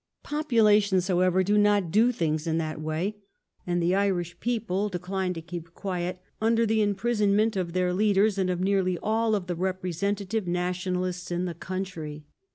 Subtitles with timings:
[0.23, 3.17] Populations, however, do not do things in that way,
[3.67, 8.49] and the Irish people declined to keep quiet under the imprisonment of their leaders and
[8.49, 12.25] of nearly all the representative Nationalists in the country.